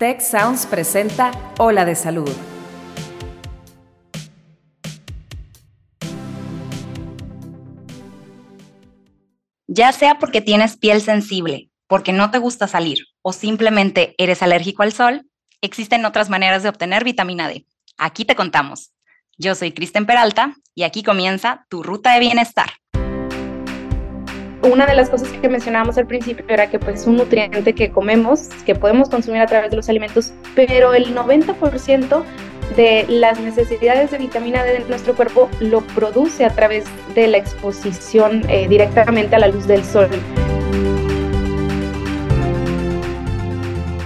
[0.00, 2.30] Tech Sounds presenta Ola de Salud.
[9.66, 14.84] Ya sea porque tienes piel sensible, porque no te gusta salir o simplemente eres alérgico
[14.84, 15.28] al sol,
[15.60, 17.66] existen otras maneras de obtener vitamina D.
[17.98, 18.94] Aquí te contamos.
[19.36, 22.79] Yo soy Kristen Peralta y aquí comienza tu ruta de bienestar
[24.62, 27.90] una de las cosas que mencionábamos al principio era que pues es un nutriente que
[27.90, 32.22] comemos, que podemos consumir a través de los alimentos, pero el 90%
[32.76, 36.84] de las necesidades de vitamina D de nuestro cuerpo lo produce a través
[37.14, 40.08] de la exposición eh, directamente a la luz del sol.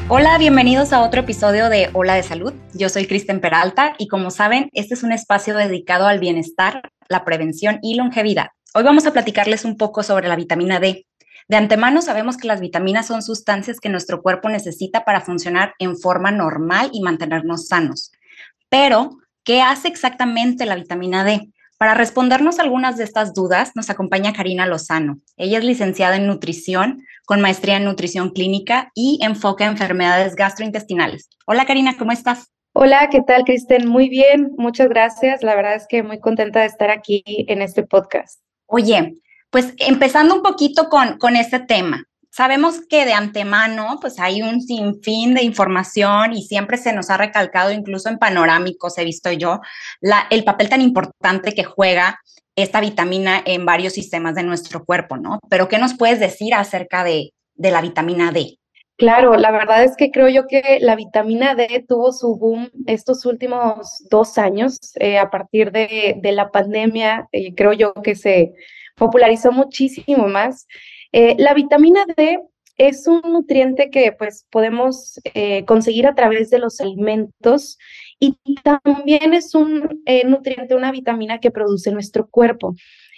[0.08, 2.52] Hola, bienvenidos a otro episodio de Hola de Salud.
[2.74, 7.24] Yo soy Kristen Peralta y como saben, este es un espacio dedicado al bienestar, la
[7.24, 8.48] prevención y longevidad.
[8.76, 11.06] Hoy vamos a platicarles un poco sobre la vitamina D.
[11.46, 15.96] De antemano sabemos que las vitaminas son sustancias que nuestro cuerpo necesita para funcionar en
[15.96, 18.10] forma normal y mantenernos sanos.
[18.68, 19.10] Pero,
[19.44, 21.52] ¿qué hace exactamente la vitamina D?
[21.78, 25.20] Para respondernos algunas de estas dudas, nos acompaña Karina Lozano.
[25.36, 31.28] Ella es licenciada en nutrición, con maestría en nutrición clínica y enfoque en enfermedades gastrointestinales.
[31.46, 32.50] Hola Karina, ¿cómo estás?
[32.72, 33.88] Hola, ¿qué tal, Kristen?
[33.88, 35.44] Muy bien, muchas gracias.
[35.44, 38.40] La verdad es que muy contenta de estar aquí en este podcast.
[38.76, 39.14] Oye,
[39.50, 42.02] pues empezando un poquito con, con este tema.
[42.28, 47.16] Sabemos que de antemano, pues hay un sinfín de información y siempre se nos ha
[47.16, 49.60] recalcado, incluso en panorámicos he visto yo,
[50.28, 52.18] el papel tan importante que juega
[52.56, 55.38] esta vitamina en varios sistemas de nuestro cuerpo, ¿no?
[55.48, 58.58] Pero ¿qué nos puedes decir acerca de, de la vitamina D?
[58.96, 63.26] Claro, la verdad es que creo yo que la vitamina D tuvo su boom estos
[63.26, 67.28] últimos dos años eh, a partir de, la pandemia.
[67.32, 68.52] Eh, creo yo que se
[68.94, 70.68] popularizó muchísimo más.
[71.10, 72.38] Eh, la vitamina D
[72.76, 75.20] es un nutriente que pues podemos
[75.66, 77.78] conseguir a través de los alimentos
[78.18, 82.74] y también es un nutriente, una vitamina que produce nuestro cuerpo.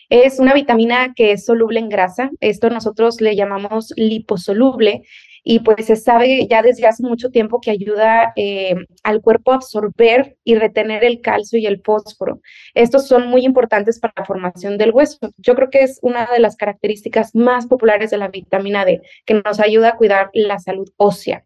[0.09, 5.03] Es una vitamina que es soluble en grasa, esto nosotros le llamamos liposoluble
[5.49, 8.75] y pues se sabe ya desde hace mucho tiempo que ayuda eh,
[9.05, 12.41] al cuerpo a absorber y retener el calcio y el fósforo.
[12.75, 15.19] Estos son muy importantes para la formación del hueso.
[15.37, 19.35] Yo creo que es una de las características más populares de la vitamina D, que
[19.35, 21.45] nos ayuda a cuidar la salud ósea.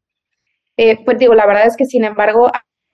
[0.78, 2.50] Eh, pues digo, la verdad es que sin embargo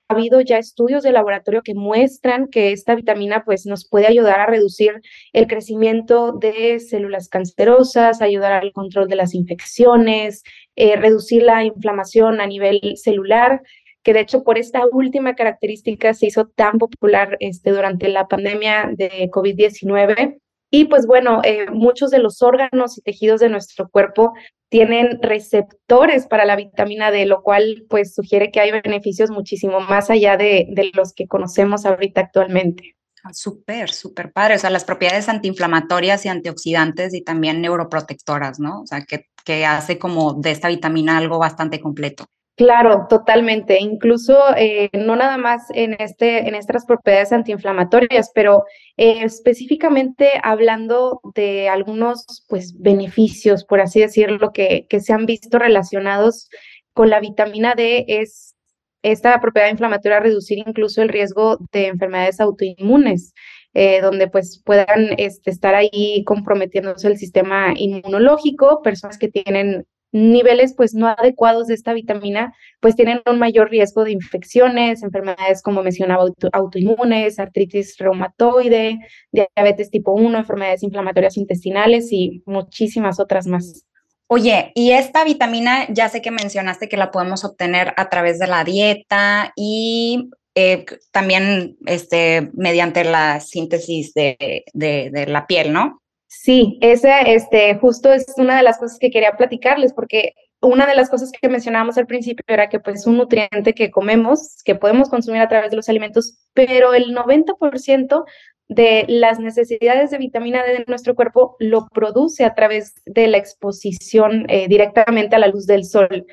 [0.09, 4.41] ha habido ya estudios de laboratorio que muestran que esta vitamina pues nos puede ayudar
[4.41, 5.01] a reducir
[5.33, 10.45] el crecimiento de células cancerosas, ayudar al control de las infecciones,
[10.77, 13.63] eh, reducir la inflamación a nivel celular,
[14.03, 18.91] que de hecho por esta última característica se hizo tan popular este, durante la pandemia
[18.93, 20.39] de COVID-19.
[20.77, 24.35] Y pues bueno, eh, muchos de los órganos y tejidos de nuestro cuerpo
[24.69, 30.11] tienen receptores para la vitamina D, lo cual pues sugiere que hay beneficios muchísimo más
[30.11, 32.95] allá de, los que conocemos ahorita actualmente.
[33.25, 34.57] Ah, súper, súper padre.
[34.57, 38.83] O sea, las propiedades antiinflamatorias y antioxidantes y también neuroprotectoras, ¿no?
[38.83, 42.27] O sea, que, que hace como de esta vitamina algo bastante completo.
[42.57, 43.79] Claro, totalmente.
[43.81, 48.65] Incluso eh, no nada más en, este, en estas propiedades antiinflamatorias, pero
[48.97, 56.49] eh, específicamente hablando de algunos pues, beneficios, por así decirlo, que, se han visto relacionados
[56.95, 58.55] con la vitamina D, es
[59.03, 63.35] esta propiedad inflamatoria reducir incluso el riesgo de enfermedades autoinmunes.
[63.79, 69.85] Eh, donde pues puedan este, estar ahí comprometiéndose el sistema inmunológico, personas que tienen
[70.17, 75.63] niveles pues no adecuados de esta vitamina pues tienen un mayor riesgo de infecciones, enfermedades
[75.63, 78.99] como mencionaba autoinmunes, artritis reumatoide,
[79.31, 83.85] diabetes tipo 1, enfermedades inflamatorias intestinales y muchísimas otras más.
[84.29, 88.47] Oye, y esta vitamina ya sé que mencionaste que la podemos obtener a través de
[88.47, 96.01] la dieta y eh, también este, mediante la síntesis de, de, de la piel, ¿no?
[96.29, 100.95] Sí, esa este, justo es una de las cosas que quería platicarles, porque una de
[100.95, 105.09] las cosas que mencionábamos al principio era que pues un nutriente que comemos, que podemos
[105.09, 108.25] consumir a través de los alimentos, pero el 90%
[108.69, 113.37] de las necesidades de vitamina D de nuestro cuerpo lo produce a través de la
[113.37, 116.27] exposición eh, directamente a la luz del sol.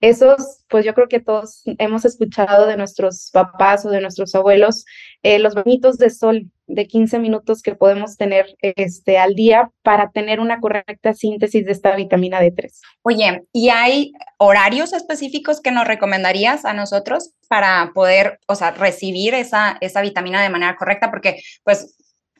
[0.00, 4.84] Esos, pues yo creo que todos hemos escuchado de nuestros papás o de nuestros abuelos
[5.24, 10.10] eh, los bonitos de sol de 15 minutos que podemos tener este, al día para
[10.10, 12.70] tener una correcta síntesis de esta vitamina D3.
[13.02, 19.34] Oye, ¿y hay horarios específicos que nos recomendarías a nosotros para poder, o sea, recibir
[19.34, 21.10] esa, esa vitamina de manera correcta?
[21.10, 21.96] Porque, pues,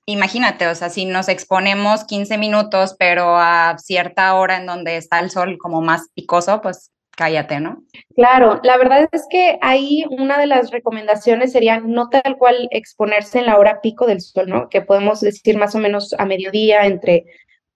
[0.06, 5.18] imagínate, o sea, si nos exponemos 15 minutos, pero a cierta hora en donde está
[5.20, 7.82] el sol como más picoso, pues cállate, ¿no?
[8.14, 13.40] Claro, la verdad es que ahí una de las recomendaciones sería no tal cual exponerse
[13.40, 14.68] en la hora pico del sol, ¿no?
[14.68, 17.24] Que podemos decir más o menos a mediodía entre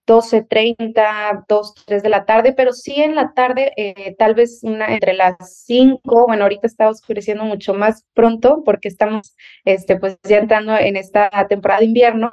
[0.07, 4.93] 12.30, 2, 3 de la tarde, pero sí en la tarde, eh, tal vez una,
[4.93, 5.35] entre las
[5.65, 9.35] 5, bueno, ahorita está oscureciendo mucho más pronto porque estamos
[9.65, 12.31] este, pues ya entrando en esta temporada de invierno,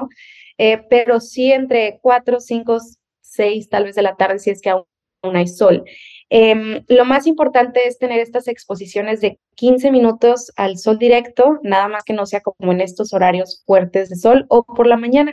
[0.59, 2.79] eh, pero sí entre 4, 5,
[3.21, 4.85] 6 tal vez de la tarde si es que aún
[5.23, 5.85] hay sol.
[6.31, 11.89] Em, lo más importante es tener estas exposiciones de 15 minutos al sol directo, nada
[11.89, 15.33] más que no sea como en estos horarios fuertes de sol o por la mañana.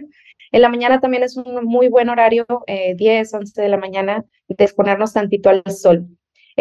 [0.52, 4.26] En la mañana también es un muy buen horario, 10, eh, 11 de la mañana,
[4.48, 6.08] de exponernos tantito al sol.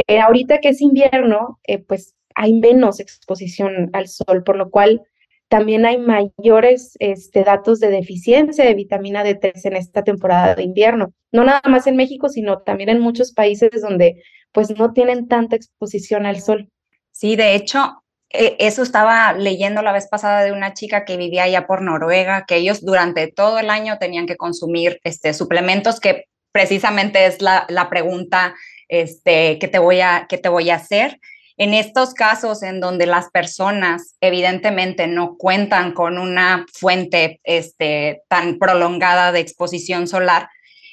[0.06, 5.02] Eh, ahorita que es invierno, eh, pues hay menos exposición al sol, por lo cual
[5.48, 11.12] también hay mayores este, datos de deficiencia de vitamina D3 en esta temporada de invierno.
[11.32, 14.22] No nada más en México, sino también en muchos países donde
[14.52, 16.68] pues no tienen tanta exposición al sol.
[17.12, 21.44] Sí, de hecho, e, eso estaba leyendo la vez pasada de una chica que vivía
[21.44, 26.24] allá por Noruega, que ellos durante todo el año tenían que consumir este, suplementos, que
[26.52, 28.54] precisamente es la, pregunta
[28.88, 31.20] este, te voy a, que te voy a hacer.
[31.58, 38.58] En estos casos en donde las personas evidentemente no cuentan con una fuente este, tan
[38.58, 40.50] prolongada de exposición solar,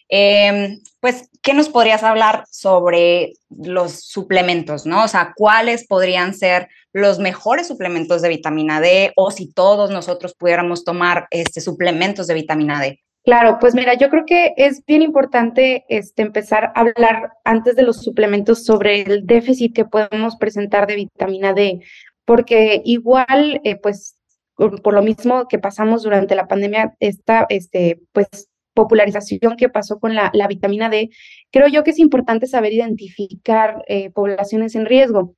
[0.07, 5.04] em, pues, ¿qué nos podrías hablar sobre los suplementos, no?
[5.04, 10.33] O sea, ¿cuáles podrían ser los mejores suplementos de vitamina D o si todos nosotros
[10.33, 13.01] pudiéramos tomar este, suplementos de vitamina D?
[13.24, 17.84] Claro, pues mira, yo creo que es bien importante este, empezar a hablar antes de
[17.84, 21.80] los suplementos sobre el déficit que podemos presentar de vitamina D,
[22.25, 24.18] porque igual, eh, pues,
[24.56, 30.16] por, lo mismo que pasamos durante la pandemia, esta, este, pues, popularización que pasó con
[30.16, 31.10] la, la, vitamina D,
[31.52, 35.36] creo yo que es importante saber identificar eh, poblaciones en riesgo.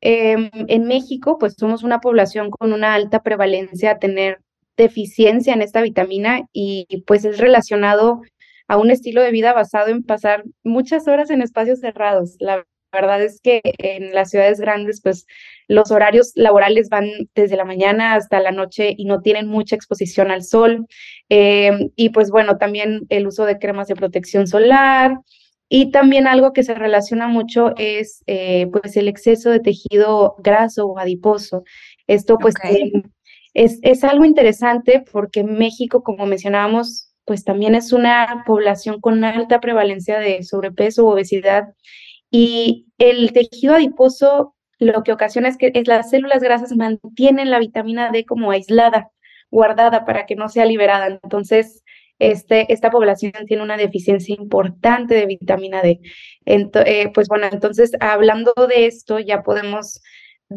[0.00, 4.40] Em, en México, pues somos una población con una alta prevalencia a tener
[4.80, 8.22] deficiencia en esta vitamina y pues es relacionado
[8.68, 12.36] a un estilo de vida basado en pasar muchas horas en espacios cerrados.
[12.38, 15.26] La verdad es que en las ciudades grandes, pues
[15.68, 20.30] los horarios laborales van desde la mañana hasta la noche y no tienen mucha exposición
[20.30, 20.86] al sol.
[21.28, 25.12] Em, y pues bueno, también el uso de cremas de protección solar,
[25.72, 30.86] y también algo que se relaciona mucho es eh, pues el exceso de tejido graso
[30.86, 31.62] o adiposo.
[32.08, 32.54] Esto pues
[33.54, 39.60] es, es algo interesante porque México, como mencionábamos, pues también es una población con alta
[39.60, 41.68] prevalencia de sobrepeso u obesidad.
[42.30, 48.10] Y el tejido adiposo lo que ocasiona es que las células grasas mantienen la vitamina
[48.10, 49.10] D como aislada,
[49.50, 51.06] guardada para que no sea liberada.
[51.22, 51.84] Entonces,
[52.18, 56.00] este, esta población tiene una deficiencia importante de vitamina D.
[56.46, 60.00] Eh, pues bueno, entonces hablando de esto ya podemos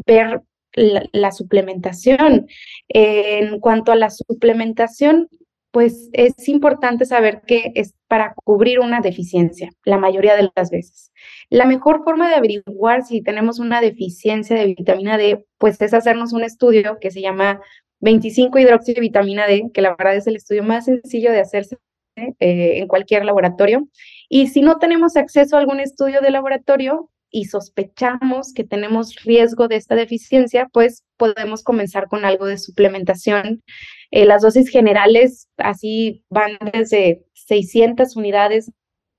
[0.05, 0.41] ver
[0.73, 2.47] la, suplementación.
[2.89, 5.29] en cuanto a la suplementación,
[5.73, 11.11] pues es importante saber que es para cubrir una deficiencia, la mayoría de las veces.
[11.49, 16.31] La mejor forma de averiguar si tenemos una deficiencia de vitamina D, pues es hacernos
[16.31, 17.59] un estudio que se llama
[18.01, 18.59] 25
[18.99, 21.77] vitamina D, que la verdad es el estudio más sencillo de hacerse
[22.15, 23.87] eh, en cualquier laboratorio.
[24.29, 29.67] Y si no tenemos acceso a algún estudio de laboratorio y sospechamos que tenemos riesgo
[29.67, 33.63] de esta deficiencia, pues podemos comenzar con algo de suplementación.
[34.11, 38.71] Eh, las dosis generales así van desde 600 unidades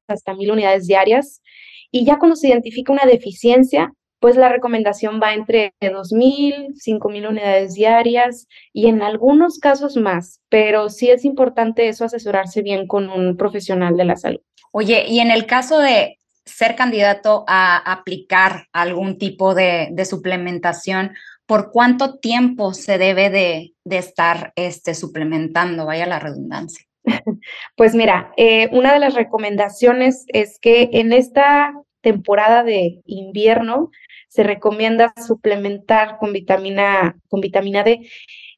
[0.06, 1.42] hasta 1000 unidades diarias.
[1.90, 7.74] Y ya cuando se identifica una deficiencia, pues la recomendación va entre 2.000, 5.000 unidades
[7.74, 13.36] diarias y en algunos casos más, pero sí es importante eso asesorarse bien con un
[13.36, 14.40] profesional de la salud.
[14.70, 21.14] Oye, y en el caso de ser candidato a aplicar algún tipo de, suplementación,
[21.46, 25.86] ¿por cuánto tiempo se debe de, estar este, suplementando?
[25.86, 26.86] Vaya la redundancia.
[27.76, 33.90] Pues mira, eh, una de las recomendaciones es que en esta temporada de invierno
[34.28, 38.08] se recomienda suplementar con vitamina, con vitamina D.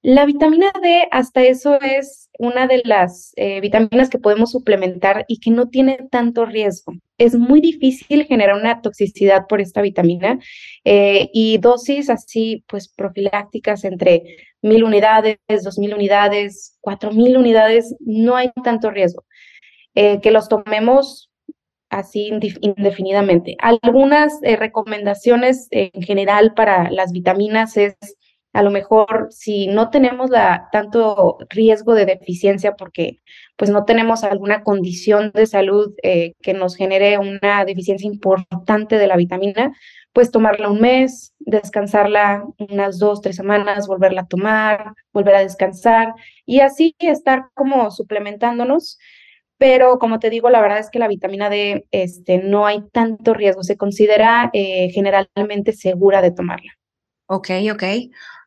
[0.08, 5.40] La vitamina D, hasta eso es una de las eh, vitaminas que podemos suplementar y
[5.40, 6.92] que no tiene tanto riesgo.
[7.18, 10.38] Es muy difícil generar una toxicidad por esta vitamina
[10.84, 14.22] eh, y dosis así, pues profilácticas entre
[14.62, 19.24] mil unidades, dos mil unidades, cuatro mil unidades, no hay tanto riesgo.
[19.96, 21.32] Eh, que los tomemos
[21.90, 23.56] así indefinidamente.
[23.58, 27.96] Algunas recomendaciones en general para las vitaminas es
[28.56, 33.20] a lo mejor si no tenemos la, tanto riesgo de deficiencia porque
[33.56, 39.06] pues no tenemos alguna condición de salud eh, que nos genere una deficiencia importante de
[39.06, 39.76] la vitamina,
[40.14, 46.14] pues tomarla un mes, descansarla unas dos, tres semanas, volverla a tomar, volver a descansar
[46.46, 48.98] y así estar como suplementándonos.
[49.58, 53.34] Pero como te digo, la verdad es que la vitamina D este, no hay tanto
[53.34, 56.72] riesgo, se considera eh, generalmente segura de tomarla.
[57.28, 57.82] Ok, ok.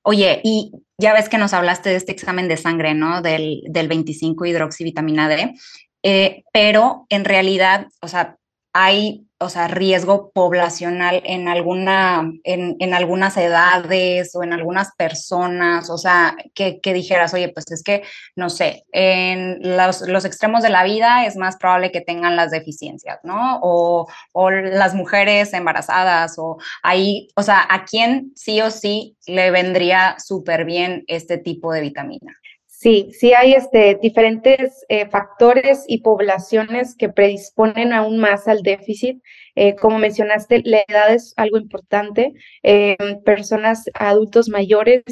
[0.03, 3.21] Oye, y ya ves que nos hablaste de este examen de sangre, ¿no?
[3.21, 5.55] Del, del 25 hidroxivitamina D,
[6.03, 8.38] eh, pero en realidad, o sea,
[8.79, 15.89] hay o sea, riesgo poblacional en, alguna, en, en, algunas edades o en algunas personas,
[15.89, 18.03] o sea, que, dijeras, oye, pues es que,
[18.35, 22.51] no sé, en los, los, extremos de la vida es más probable que tengan las
[22.51, 23.59] deficiencias, ¿no?
[23.61, 29.51] O, o las mujeres embarazadas, o ahí, o sea, ¿a quién sí o sí le
[29.51, 32.35] vendría súper bien este tipo de vitamina?
[32.81, 39.21] Sí, sí hay este, diferentes eh, factores y poblaciones que predisponen aún más al déficit.
[39.55, 42.31] Eh, como mencionaste, la edad es algo importante.
[42.63, 42.95] Eh,
[43.25, 45.03] personas adultos mayores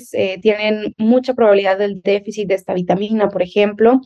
[0.41, 3.99] tienen mucha probabilidad del déficit de esta vitamina, por ejemplo.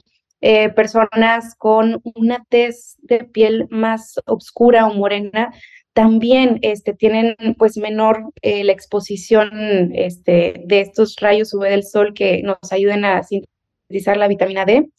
[0.76, 5.54] personas con una tez de piel más oscura o morena
[5.94, 12.42] también este, tienen pues menor la exposición este, de estos rayos UV del sol que
[12.44, 13.22] nos ayuden a
[13.90, 14.90] utilizar la vitamina D.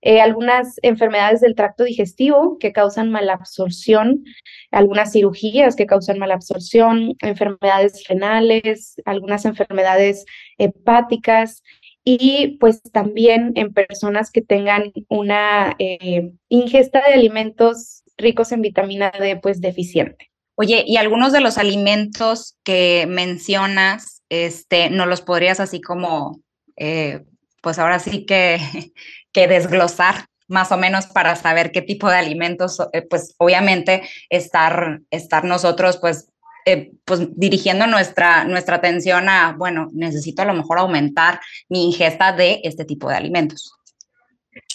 [0.00, 4.24] Eh, algunas enfermedades del tracto digestivo que causan malabsorción,
[4.70, 10.24] algunas cirugías que causan malabsorción, enfermedades renales, algunas enfermedades
[10.56, 11.62] hepáticas
[12.04, 19.10] y pues también en personas que tengan una eh, ingesta de alimentos ricos en vitamina
[19.10, 20.27] D pues deficiente.
[20.60, 26.40] Oye, y algunos de los alimentos que mencionas, este, ¿no los podrías así como
[26.76, 27.24] eh,
[27.62, 28.58] pues ahora sí que,
[29.32, 35.00] que desglosar más o menos para saber qué tipo de alimentos, eh, pues obviamente estar,
[35.12, 36.28] estar nosotros pues,
[36.66, 41.38] eh, pues dirigiendo nuestra, nuestra atención a, bueno, necesito a lo mejor aumentar
[41.68, 43.77] mi ingesta de este tipo de alimentos.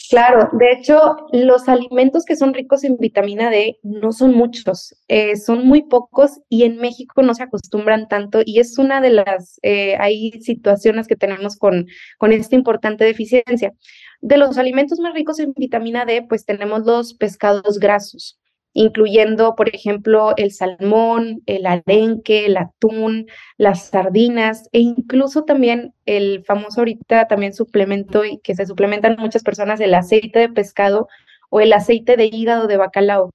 [0.09, 5.35] Claro, de hecho, los alimentos que son ricos en vitamina D no son muchos, eh,
[5.37, 9.59] son muy pocos y en México no se acostumbran tanto y es una de las,
[9.63, 11.87] eh, hay situaciones que tenemos con,
[12.19, 13.73] con esta importante deficiencia.
[14.21, 18.39] De los alimentos más ricos en vitamina D, pues tenemos los pescados grasos
[18.74, 23.27] incluyendo, por ejemplo, el salmón, el arenque, el atún,
[23.58, 29.44] las sardinas e incluso también el famoso ahorita también suplemento y que se suplementan muchas
[29.44, 31.08] personas, el aceite de pescado
[31.50, 33.32] o el aceite de hígado de bacalao.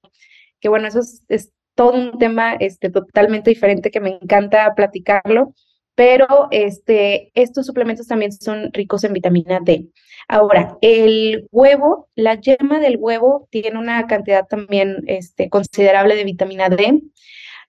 [0.59, 5.53] Que bueno, eso es, todo un tema este, totalmente diferente que me encanta platicarlo,
[5.99, 9.89] pero este, estos suplementos también son ricos en vitamina D.
[10.29, 16.69] Ahora, el huevo, la yema del huevo tiene una cantidad también este, considerable de vitamina
[16.69, 17.01] D.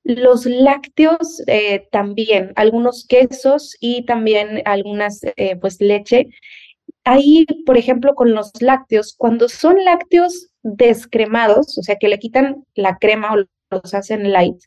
[0.04, 6.28] Los lácteos eh, también, algunos quesos y también algunas, eh, pues, leche.
[7.02, 12.64] Ahí, por ejemplo, con los lácteos, cuando son lácteos descremados, o sea, que le quitan
[12.76, 14.62] la crema o los hacen light,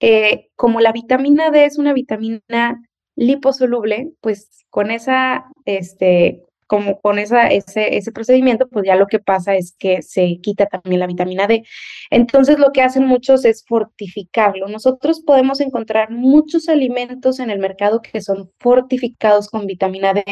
[0.00, 2.82] eh, como la vitamina D es una vitamina
[3.16, 9.20] liposoluble, pues con esa, este, como con esa, ese, ese procedimiento, pues ya lo que
[9.20, 11.64] pasa es que se quita también la vitamina D.
[12.10, 14.68] Entonces lo que hacen muchos es fortificarlo.
[14.68, 20.24] Nosotros podemos encontrar muchos alimentos en el mercado que son fortificados con vitamina D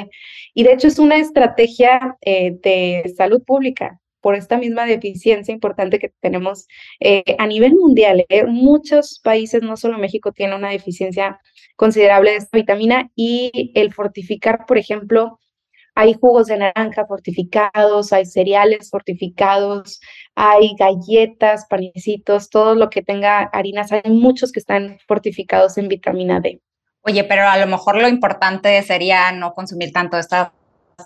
[0.54, 5.98] y de hecho es una estrategia eh, de salud pública por esta misma deficiencia importante
[5.98, 6.66] que tenemos
[6.98, 8.24] eh, a nivel mundial.
[8.30, 8.46] ¿eh?
[8.46, 11.38] Muchos países, no solo México, tienen una deficiencia
[11.76, 15.40] considerable de esta vitamina y el fortificar, por ejemplo,
[15.94, 20.00] hay jugos de naranja fortificados, hay cereales fortificados,
[20.34, 23.92] hay galletas, panecitos, todo lo que tenga harinas.
[23.92, 26.62] Hay muchos que están fortificados en vitamina D.
[27.02, 30.48] Oye, pero a lo mejor lo importante sería no consumir tanto estas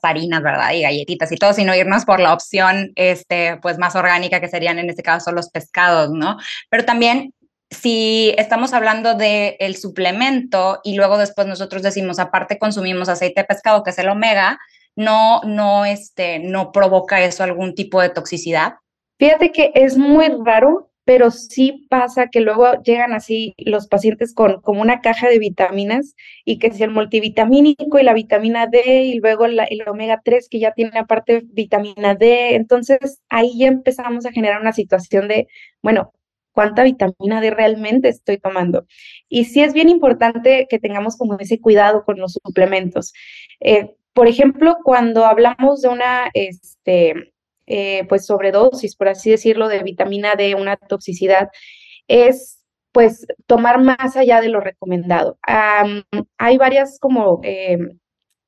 [0.02, 0.73] harinas, ¿verdad?
[0.73, 4.78] Y galletitas y todo, sino irnos por la opción, este, pues más orgánica que serían
[4.78, 6.37] en este caso los pescados, ¿no?
[6.71, 7.33] Pero también
[7.71, 13.47] si estamos hablando del el suplemento y luego después nosotros decimos, aparte consumimos aceite de
[13.47, 14.59] pescado, que es el omega,
[14.97, 18.75] no, no, este, no provoca eso algún tipo de toxicidad?
[19.18, 24.61] Fíjate que es muy raro, pero sí pasa que luego llegan así los pacientes con
[24.61, 29.19] como una caja de vitaminas y que es el multivitamínico y la vitamina D y
[29.19, 32.57] luego el omega 3 que ya tiene aparte vitamina D.
[32.57, 35.49] Entonces ahí ya empezamos a generar una situación de,
[35.81, 36.12] bueno,
[36.53, 38.87] cuánta vitamina D realmente estoy tomando.
[39.31, 43.15] Y sí es bien importante que tengamos como ese cuidado con los suplementos.
[43.61, 47.33] Eh, por ejemplo, cuando hablamos de una, este,
[47.69, 51.51] eh, pues sobredosis, por así decirlo, de vitamina D, una toxicidad,
[52.09, 55.39] es pues tomar más allá de lo recomendado.
[56.39, 57.79] hay varias como eh,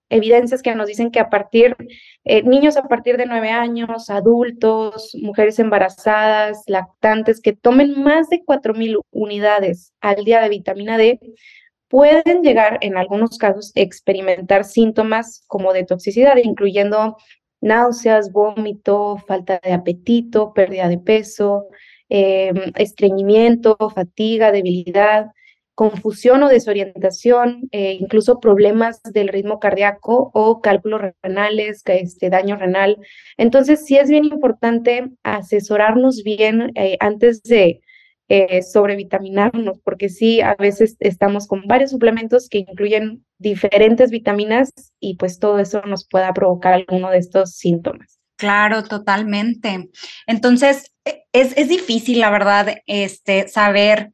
[0.08, 1.76] evidencias que nos dicen que a partir,
[2.24, 8.42] eh, niños a partir de nueve años, adultos, mujeres embarazadas, lactantes, que tomen más de
[8.44, 11.20] 4.000 unidades al día de vitamina D,
[11.88, 17.16] pueden llegar en algunos casos a experimentar síntomas como de toxicidad, incluyendo
[17.60, 21.66] náuseas, vómito, falta de apetito, pérdida de peso,
[22.08, 25.26] eh, estreñimiento, fatiga, debilidad,
[25.74, 32.98] confusión o desorientación, eh, incluso problemas del ritmo cardíaco o cálculos renales, este, daño renal.
[33.38, 37.80] Entonces, sí es bien importante asesorarnos bien eh, antes de
[38.32, 45.16] eh, sobrevitaminarnos, porque sí, a veces estamos con varios suplementos que incluyen diferentes vitaminas y
[45.16, 48.20] pues todo eso nos pueda provocar alguno de estos síntomas.
[48.36, 49.90] Claro, totalmente.
[50.28, 54.12] Entonces, e, es, es difícil, la verdad, este, saber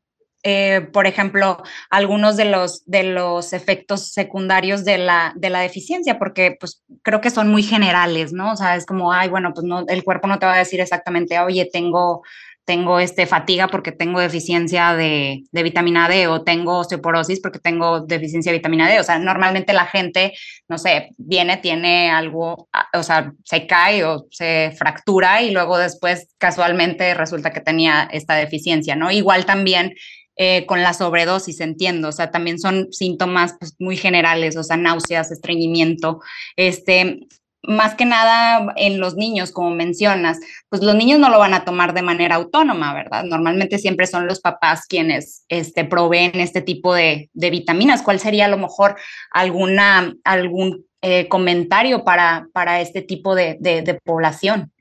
[0.49, 6.21] eh, por ejemplo, algunos de los, de los efectos secundarios de la, de la deficiencia,
[6.21, 8.53] porque pues creo que son muy generales, ¿no?
[8.53, 10.81] O sea, es como, ay, bueno, pues no, el cuerpo no te va a decir
[10.81, 12.23] exactamente, oye, tengo
[12.67, 18.01] tengo este, fatiga porque tengo deficiencia de, de, vitamina D o tengo osteoporosis porque tengo
[18.01, 18.99] deficiencia de vitamina D.
[19.01, 20.35] O sea, normalmente la gente,
[20.69, 26.35] no sé, viene, tiene algo, o sea, se cae o se fractura y luego después
[26.39, 29.13] casualmente resulta que tenía esta deficiencia, ¿no?
[29.13, 29.95] Igual también
[30.35, 34.77] eh, con la sobredosis, entiendo, o sea, también son síntomas pues, muy generales, o sea,
[34.77, 36.21] náuseas, estreñimiento,
[36.57, 37.21] este,
[37.63, 41.65] más que nada en los niños, como mencionas, pues los niños no lo van a
[41.65, 43.25] tomar de manera autónoma, ¿verdad?
[43.25, 48.03] Normalmente siempre son los papás quienes este, proveen este tipo de, vitaminas.
[48.03, 48.97] ¿Cuál sería a lo mejor
[49.31, 54.73] alguna, algún eh, comentario para, para este tipo de, de población?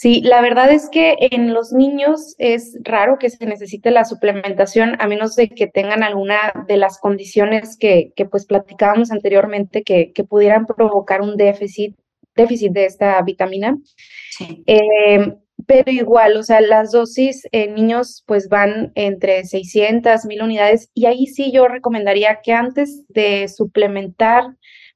[0.00, 4.96] Sí, la verdad es que en los niños es raro que se necesite la suplementación
[4.98, 10.12] a menos de que tengan alguna de las condiciones que, que pues platicábamos anteriormente que,
[10.14, 11.98] que, pudieran provocar un déficit,
[12.40, 13.76] déficit de esta vitamina.
[14.66, 15.34] Eh,
[15.66, 21.06] pero igual, o sea, las dosis en niños pues van entre 600, 1000 unidades y
[21.06, 24.44] ahí sí yo recomendaría que antes de suplementar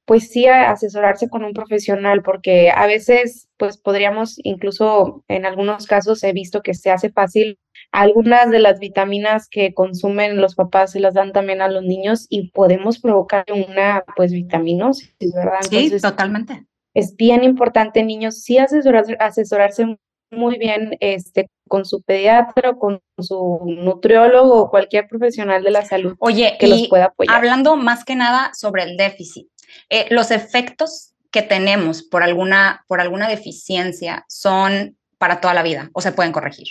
[0.05, 6.23] pues sí asesorarse con un profesional, porque a veces, pues podríamos, incluso en algunos casos
[6.23, 7.57] he visto que se hace fácil
[7.91, 12.27] algunas de las vitaminas que consumen los papás se las dan también a los niños
[12.29, 15.59] y podemos provocar una pues vitaminosis, ¿verdad?
[15.69, 16.65] sí, totalmente.
[16.95, 19.97] Es bien importante, niños, sí asesorarse, asesorarse
[20.31, 25.85] muy bien este, con su pediatra o con su nutriólogo o cualquier profesional de la
[25.85, 27.35] salud Oye, que los pueda apoyar.
[27.35, 29.47] Hablando más que nada sobre el déficit,
[29.89, 35.89] eh, los efectos que tenemos por alguna, por alguna deficiencia son para toda la vida
[35.93, 36.67] o se pueden corregir?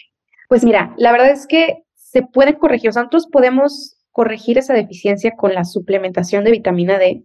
[0.48, 2.88] Pues mira, la verdad es que se pueden corregir.
[2.94, 7.24] Nosotros podemos corregir esa deficiencia con la suplementación de vitamina D.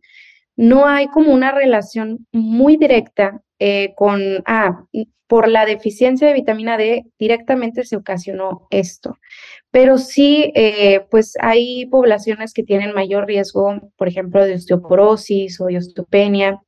[0.55, 4.83] No hay como una relación muy directa eh, con, ah,
[5.27, 9.17] por la deficiencia de vitamina D directamente se ocasionó esto.
[9.71, 15.65] Pero sí, eh, pues hay poblaciones que tienen mayor riesgo, por ejemplo, de osteoporosis o
[15.65, 16.59] de osteopenia,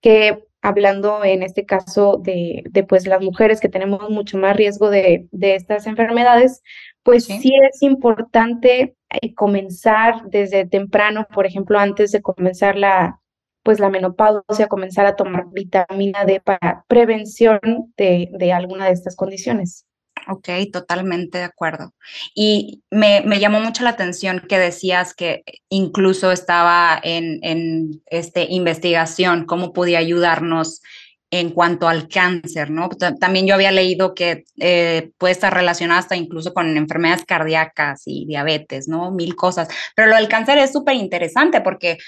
[0.00, 4.90] que hablando en este caso de, de, pues las mujeres que tenemos mucho más riesgo
[4.90, 6.62] de, de estas enfermedades,
[7.02, 7.52] pues sí.
[7.70, 13.20] es importante eh, comenzar desde temprano, por ejemplo, antes de comenzar la,
[13.62, 17.60] pues la menopausia, comenzar a tomar vitamina D para prevención
[17.96, 19.87] de, de alguna de estas condiciones.
[20.28, 21.94] Ok, totalmente de acuerdo.
[22.34, 28.46] Y me, me, llamó mucho la atención que decías que incluso estaba en, en este,
[28.50, 30.82] investigación cómo podía ayudarnos
[31.30, 32.88] en cuanto al cáncer, ¿no?
[32.88, 38.24] También yo había leído que eh, puede estar relacionada hasta incluso con enfermedades cardíacas y
[38.26, 39.10] diabetes, ¿no?
[39.10, 39.68] Mil cosas.
[39.94, 41.98] Pero lo del cáncer es súper interesante porque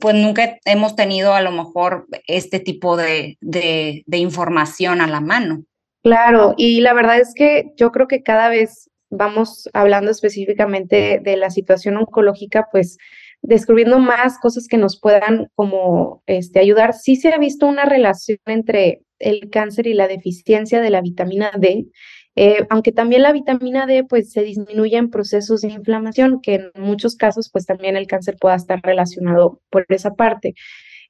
[0.00, 5.64] pues nunca hemos tenido a lo mejor este tipo de, de información a la mano.
[6.04, 11.36] Claro, y la verdad es que yo creo que cada vez vamos hablando específicamente de
[11.36, 12.96] la situación oncológica, pues
[13.42, 16.94] descubriendo más cosas que nos puedan como este, ayudar.
[16.94, 21.50] Sí se ha visto una relación entre el cáncer y la deficiencia de la vitamina
[21.58, 21.86] D,
[22.34, 26.70] eh, aunque también la vitamina D pues se disminuye en procesos de inflamación, que en
[26.76, 30.54] muchos casos pues también el cáncer pueda estar relacionado por esa parte.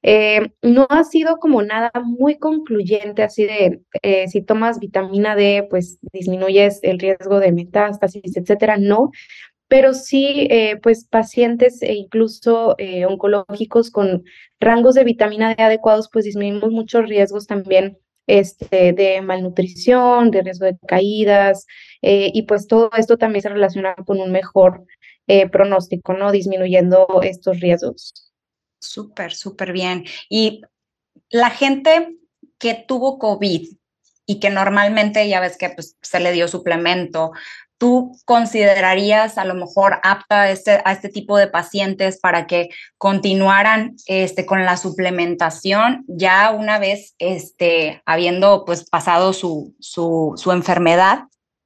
[0.03, 5.67] Eh, no ha sido como nada muy concluyente, así de eh, si tomas vitamina D,
[5.69, 9.11] pues disminuyes el riesgo de metástasis, etcétera, no,
[9.67, 12.75] pero sí, eh, pues pacientes e incluso
[13.09, 14.23] oncológicos con
[14.59, 20.65] rangos de vitamina D adecuados, pues disminuimos muchos riesgos también este, de malnutrición, de riesgo
[20.67, 21.65] de caídas,
[22.01, 24.85] y pues todo esto también se relaciona con un mejor
[25.51, 26.31] pronóstico, ¿no?
[26.31, 28.30] Disminuyendo estos riesgos.
[28.81, 30.05] Súper, súper bien.
[30.27, 30.61] Y
[31.29, 32.17] la gente
[32.57, 33.67] que tuvo COVID
[34.25, 37.31] y que normalmente ya ves que pues, se le dio suplemento,
[37.77, 43.95] ¿tú considerarías a lo mejor apta a este, este tipo de pacientes para que continuaran
[44.05, 51.23] este, con la suplementación ya una vez este, habiendo pues, pasado su, su, su enfermedad?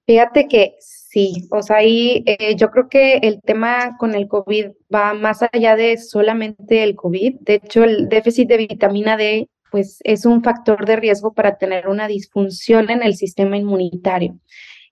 [0.08, 0.76] Fíjate que
[1.16, 5.40] Sí, o sea, ahí eh, yo creo que el tema con el COVID va más
[5.54, 7.38] allá de solamente el COVID.
[7.40, 11.88] De hecho, el déficit de vitamina D pues es un factor de riesgo para tener
[11.88, 14.38] una disfunción en el sistema inmunitario.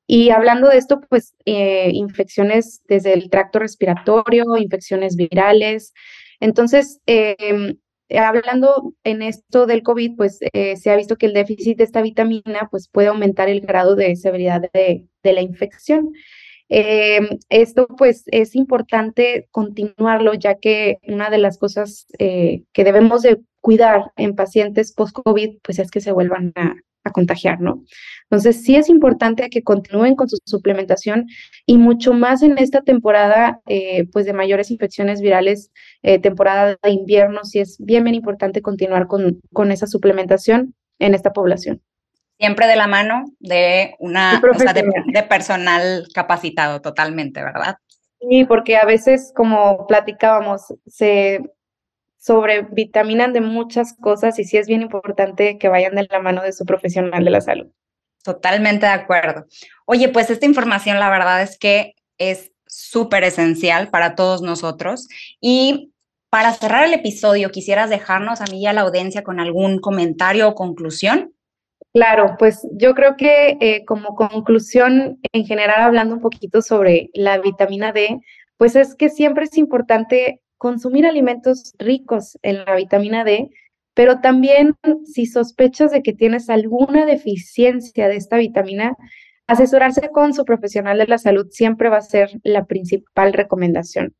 [0.07, 5.93] Y hablando de esto, pues eh, infecciones desde el tracto respiratorio, infecciones virales.
[6.39, 7.75] Entonces, em,
[8.10, 12.02] hablando en esto del COVID, pues eh, se ha visto que el déficit de esta
[12.02, 16.13] vitamina pues puede aumentar el grado de severidad de, de la infección.
[16.70, 23.22] Eh, esto pues es importante continuarlo ya que una de las cosas eh, que debemos
[23.22, 26.76] de cuidar en pacientes post-COVID pues es que se vuelvan a,
[27.12, 27.84] contagiar, ¿no?
[28.24, 31.28] Entonces sí es importante que continúen con su suplementación
[31.66, 35.72] y mucho más en esta temporada eh, pues de mayores infecciones virales,
[36.22, 41.32] temporada de invierno, sí es bien, bien importante continuar con, con esa suplementación en esta
[41.32, 41.82] población
[42.44, 44.42] siempre de la mano de una
[45.13, 47.78] de, personal capacitado totalmente, ¿verdad?
[48.20, 51.42] Sí, porque a veces, como platicábamos, se
[52.23, 56.53] sobrevitaminan de muchas cosas y sí es bien importante que vayan de la mano de
[56.53, 57.67] su profesional de la salud.
[58.23, 59.45] Totalmente de acuerdo.
[59.86, 65.09] Oye, pues esta información la verdad es que es súper esencial para todos nosotros
[65.41, 65.91] y
[66.29, 70.47] para cerrar el episodio, ¿quisieras dejarnos a mí y a la audiencia con algún comentario
[70.47, 71.33] o conclusión?
[71.93, 77.38] Claro, pues yo creo que eh, como conclusión, en general, hablando un poquito sobre la
[77.38, 78.21] vitamina D,
[78.57, 83.49] pues es que siempre es importante consumir alimentos ricos en la vitamina D,
[83.93, 88.95] pero también si sospechas de que tienes alguna deficiencia de esta vitamina,
[89.45, 94.15] asesorarse con su profesional de la salud siempre va a ser la principal recomendación.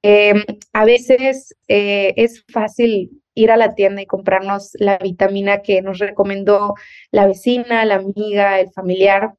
[0.00, 0.42] Em,
[0.72, 5.98] a veces eh, es fácil ir a la tienda y comprarnos la vitamina que nos
[5.98, 6.72] recomendó
[7.10, 9.34] la vecina, la amiga, el familiar,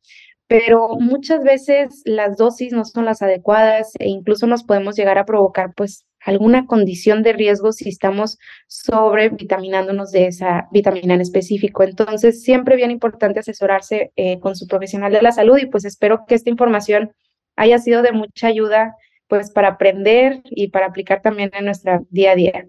[0.48, 5.26] pero muchas veces las dosis no son las adecuadas e incluso nos podemos llegar a
[5.26, 11.84] provocar pues alguna condición de riesgo si estamos sobrevitaminándonos de esa vitamina en específico.
[11.84, 16.26] Entonces, siempre bien importante asesorarse eh, con su profesional de la salud y pues espero
[16.28, 17.14] que esta información
[17.56, 18.96] haya sido de mucha ayuda
[19.28, 22.66] pues para aprender y para aplicar también en nuestra día a día.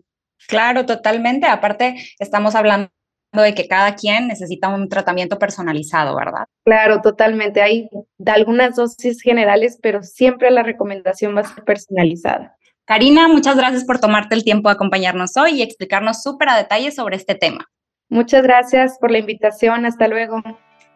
[0.49, 1.47] Claro, totalmente.
[1.47, 2.90] Aparte, estamos hablando
[3.33, 6.45] de que cada quien necesita un tratamiento personalizado, ¿verdad?
[6.64, 7.61] Claro, totalmente.
[7.62, 7.88] Hay
[8.27, 12.57] algunas dosis generales, pero siempre la recomendación va a ser personalizada.
[12.87, 16.92] Karina, muchas gracias por tomarte el tiempo de acompañarnos hoy y explicarnos súper a detalle
[16.92, 17.68] sobre este tema.
[18.09, 19.85] Muchas gracias por la invitación.
[19.85, 20.40] Hasta luego.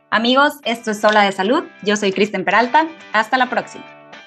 [0.09, 1.65] Amigos, esto es Sola de Salud.
[1.83, 2.87] Yo soy Kristen Peralta.
[3.13, 4.00] Hasta la próxima.